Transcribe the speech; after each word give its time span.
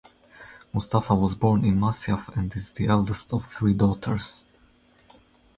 Mustafa 0.73 1.13
was 1.13 1.35
born 1.35 1.63
in 1.63 1.77
Masyaf 1.79 2.35
and 2.35 2.51
is 2.55 2.71
the 2.71 2.87
eldest 2.87 3.31
of 3.33 3.45
three 3.45 3.75
daughters. 3.75 4.43